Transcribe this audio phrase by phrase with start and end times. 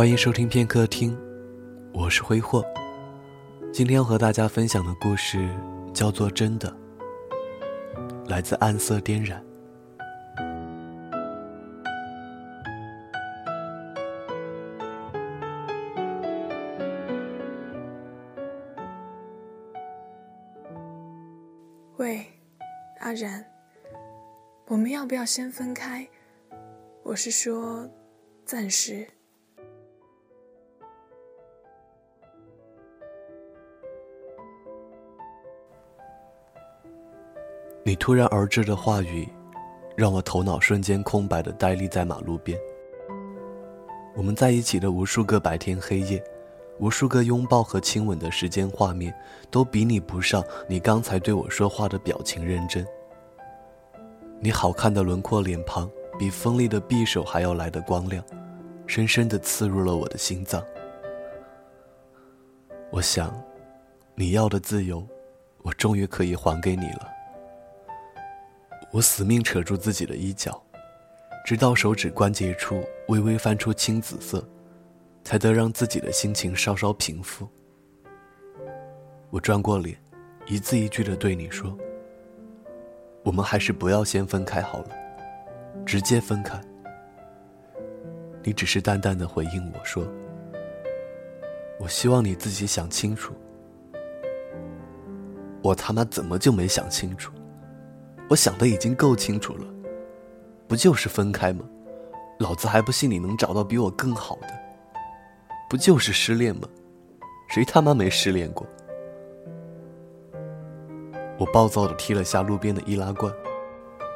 [0.00, 1.14] 欢迎收听片刻听，
[1.92, 2.64] 我是挥霍。
[3.70, 5.46] 今天要和大家分享的故事
[5.92, 6.74] 叫做《真的》，
[8.26, 9.44] 来自暗色颠染。
[21.98, 22.24] 喂，
[23.00, 23.44] 阿然，
[24.66, 26.08] 我们要不要先分开？
[27.02, 27.86] 我是说，
[28.46, 29.06] 暂时。
[37.90, 39.28] 你突然而至的话语，
[39.96, 42.56] 让我头脑瞬间空白的呆立在马路边。
[44.14, 46.22] 我们在一起的无数个白天黑夜，
[46.78, 49.12] 无数个拥抱和亲吻的时间画面，
[49.50, 52.86] 都比拟不上你刚才对我说话的表情认真。
[54.38, 58.24] 你好看的轮廓脸庞，比锋利的匕首还要来得光亮，
[58.86, 60.64] 深深的刺入了我的心脏。
[62.92, 63.34] 我想，
[64.14, 65.04] 你要的自由，
[65.62, 67.14] 我终于可以还给你了。
[68.92, 70.60] 我死命扯住自己的衣角，
[71.46, 74.44] 直到手指关节处微微泛出青紫色，
[75.22, 77.48] 才得让自己的心情稍稍平复。
[79.30, 79.96] 我转过脸，
[80.46, 81.78] 一字一句的对你说
[83.22, 84.90] ：“我们还是不要先分开好了，
[85.86, 86.60] 直接分开。”
[88.42, 90.04] 你只是淡淡的回应我说
[91.78, 93.32] ：“我希望你自己想清楚。”
[95.62, 97.30] 我他妈怎么就没想清楚？
[98.30, 99.66] 我想的已经够清楚了，
[100.68, 101.64] 不就是分开吗？
[102.38, 104.48] 老子还不信你能找到比我更好的。
[105.68, 106.68] 不就是失恋吗？
[107.48, 108.64] 谁他妈没失恋过？
[111.36, 113.32] 我暴躁的踢了下路边的易拉罐，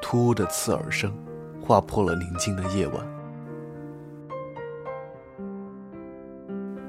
[0.00, 1.12] 突兀的刺耳声
[1.60, 3.04] 划破了宁静的夜晚。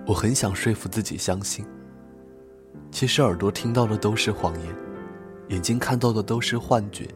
[0.06, 1.66] 我很想说服自己相信，
[2.92, 4.76] 其实耳朵听到的都是谎言。
[5.49, 7.08] 眼睛看到的都是幻觉，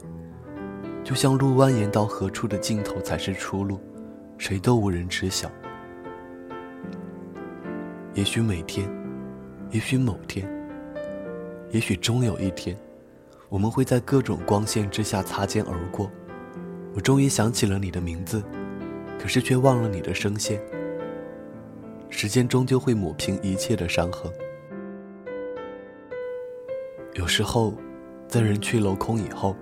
[1.04, 3.80] 就像路蜿蜒到何处的尽头才是出路，
[4.38, 5.50] 谁都无人知晓。
[8.14, 8.88] 也许每天，
[9.72, 10.48] 也许某天，
[11.72, 12.78] 也许终有一天，
[13.50, 16.12] 我们会在各种光线之下擦肩而过。
[16.94, 18.44] 我终于想起了你的名字，
[19.20, 20.62] 可是却忘了你的声线。
[22.10, 24.32] 时间终究会抹平一切的伤痕。
[27.16, 27.74] 有时候。
[28.30, 29.56] 在人去楼空以后，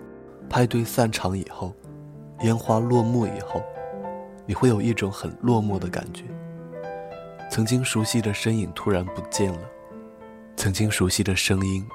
[0.49, 1.73] 派对散场以后，
[2.41, 3.61] 烟花落幕以后，
[4.45, 6.23] 你会有一种很落寞的感觉。
[7.49, 9.59] 曾经熟悉的身影突然不见了，
[10.55, 11.85] 曾经熟悉的声音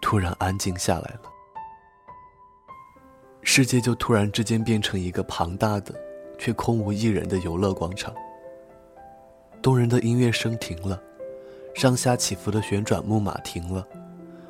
[0.00, 1.20] 突然安静下来了，
[3.42, 5.94] 世界就突然之间变成一个庞大的
[6.38, 8.14] 却空无一人的游乐广场。
[9.60, 11.00] 动人的音乐声停了，
[11.74, 13.86] 上下起伏的旋转木马停了。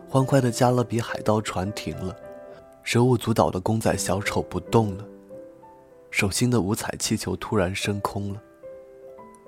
[0.08, 2.14] 欢快的加勒比海盗船停了，
[2.84, 5.04] 手舞足蹈的公仔小丑不动了，
[6.10, 8.42] 手心的五彩气球突然升空了，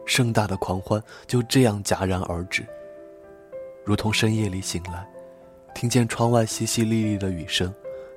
[0.07, 2.65] 盛大的狂欢就这样戛然而止，
[3.85, 5.07] 如同深夜里醒来，
[5.75, 7.75] 听见窗外淅淅沥沥的雨声，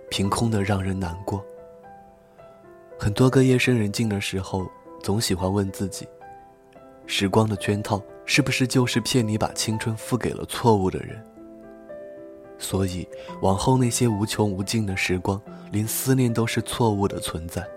[0.10, 1.44] 凭空的让人难过。
[3.00, 4.68] 很多个夜深人静的时候，
[5.02, 6.08] 总喜欢问自己：
[7.06, 11.24] 时光的圈套是不是就是骗你把青春付给了错误的人？
[12.60, 13.08] 所以，
[13.42, 15.42] 往后那些无穷无尽的时光，
[15.72, 17.68] 连思念都是错误的存在。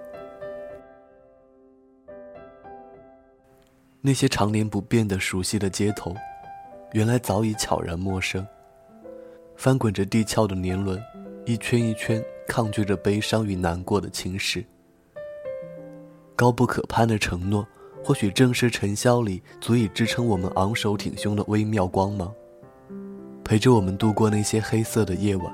[4.00, 6.14] 那些常年不变的熟悉的街头，
[6.92, 8.46] 原来早已悄然陌生。
[9.56, 10.98] 翻滚着地壳的年轮，
[11.44, 14.64] 一圈一圈抗拒着悲伤与难过的侵蚀。
[16.34, 17.66] 高不可攀的承诺，
[18.02, 22.34] 或许正是尘嚣里足以支撑我们昂首挺胸的微妙光芒。
[23.50, 25.52] 陪着我们度过那些黑色的夜晚，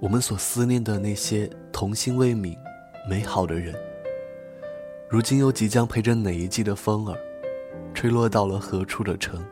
[0.00, 2.54] 我们所思念的那些童心未泯、
[3.08, 3.74] 美好的人，
[5.08, 7.16] 如今又即将陪着哪一季的风儿，
[7.94, 9.42] 吹落到了何处的城？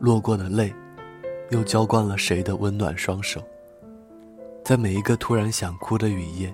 [0.00, 0.72] 落过的泪，
[1.50, 3.42] 又浇灌了谁的温暖双手？
[4.64, 6.50] 在每一个突然想哭的雨夜，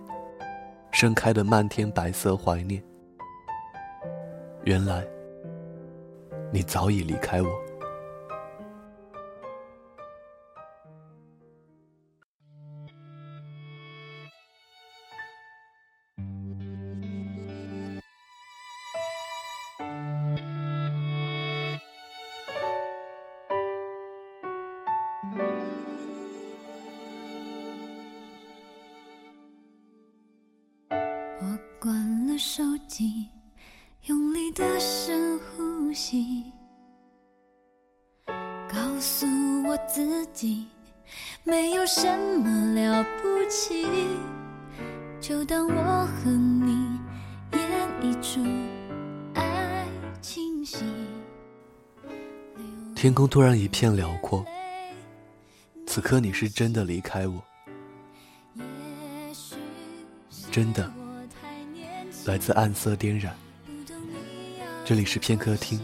[0.90, 2.82] 盛开的漫天白色怀念。
[4.64, 5.04] 原来，
[6.52, 7.48] 你早已离开我。
[31.80, 33.26] 关了手机，
[34.04, 36.44] 用力的深呼吸，
[38.68, 39.26] 告诉
[39.66, 40.68] 我自己，
[41.42, 42.06] 没有什
[42.40, 43.86] 么了不起，
[45.22, 47.00] 就当我和你
[47.54, 48.44] 演一出
[49.32, 49.88] 爱
[50.20, 50.84] 情戏。
[52.94, 54.44] 天空突然一片辽阔，
[55.86, 57.42] 此刻你是真的离开我，
[60.50, 60.92] 真的
[62.26, 63.34] 来自暗色点染。
[64.84, 65.80] 这里是片刻听，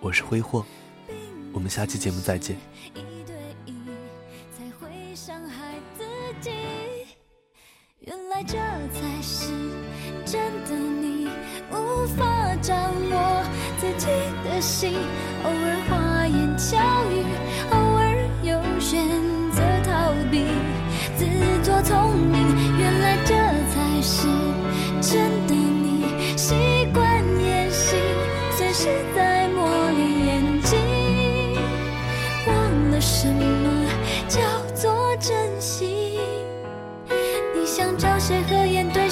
[0.00, 0.64] 我是挥霍，
[1.52, 2.56] 我们下期节目再见。
[2.94, 3.34] 一对
[3.64, 3.72] 一
[4.56, 6.04] 才会伤害自
[6.40, 6.50] 己，
[8.00, 8.58] 原来这
[8.92, 9.46] 才是
[10.26, 11.28] 真的你，
[11.70, 12.76] 无法掌
[13.10, 13.42] 握
[13.78, 14.06] 自己
[14.44, 14.92] 的心，
[15.44, 16.76] 偶尔花言巧
[17.10, 17.24] 语，
[17.70, 19.00] 偶尔又选
[19.52, 20.44] 择逃避，
[21.16, 21.24] 自
[21.64, 23.34] 作聪明，原来这
[23.72, 24.28] 才是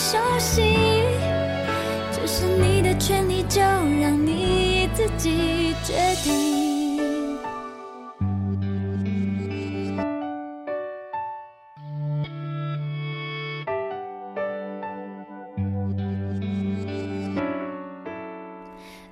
[0.08, 0.62] 熟悉？
[2.12, 7.36] 这是你的权利，就让你自己决定。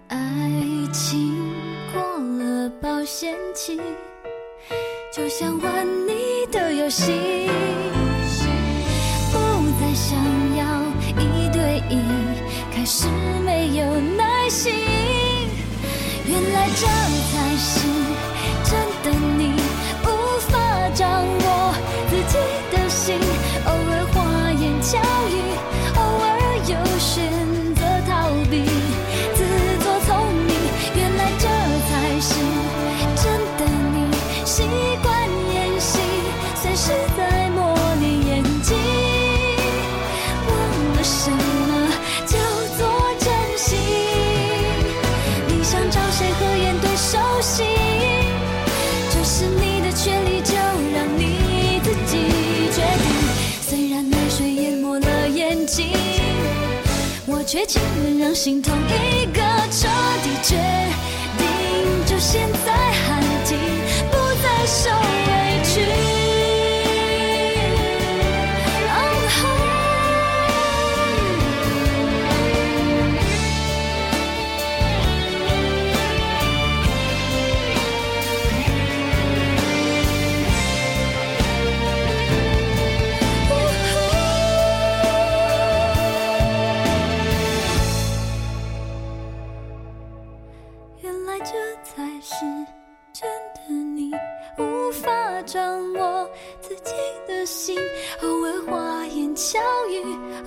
[0.06, 0.16] 爱
[0.92, 1.34] 情
[1.92, 2.00] 过
[2.38, 3.80] 了保鲜期。
[5.12, 7.12] 就像玩你的游戏，
[12.84, 13.08] 开始
[13.42, 14.70] 没有耐心。
[16.26, 16.86] 原来这
[17.30, 17.80] 才是
[18.62, 18.72] 真
[19.02, 19.06] 的
[19.38, 19.43] 你，
[49.24, 52.18] 是你的权利，就让你自己
[52.70, 53.06] 决定。
[53.62, 55.88] 虽然泪水淹没了眼睛，
[57.24, 59.40] 我却情愿让心痛一个
[59.70, 59.88] 彻
[60.22, 60.56] 底决
[61.38, 63.56] 定，就现在喊停。
[64.10, 66.13] 不再受委屈。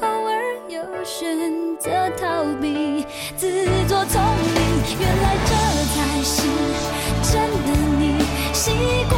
[0.01, 0.31] 偶尔
[0.69, 1.89] 又选择
[2.19, 4.21] 逃避，自作聪
[4.53, 4.57] 明。
[4.99, 5.51] 原来这
[5.93, 6.35] 才是
[7.23, 7.33] 真
[7.65, 7.67] 的
[7.99, 8.01] 你，
[8.53, 8.71] 习
[9.09, 9.16] 惯